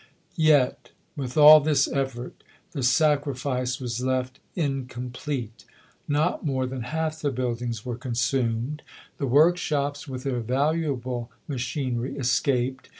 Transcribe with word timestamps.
Yet, 0.41 0.89
with 1.15 1.37
all 1.37 1.59
this 1.59 1.87
effort, 1.87 2.43
the 2.71 2.81
sacrifice 2.81 3.79
was 3.79 4.01
left 4.03 4.39
in 4.55 4.87
complete. 4.87 5.63
Not 6.07 6.43
more 6.43 6.65
than 6.65 6.81
half 6.81 7.21
the 7.21 7.29
buildings 7.29 7.85
were 7.85 7.97
consumed. 7.99 8.81
The 9.19 9.27
workshops, 9.27 10.07
with 10.07 10.23
their 10.23 10.39
valuable 10.39 11.29
machinery, 11.47 12.17
escaped. 12.17 12.89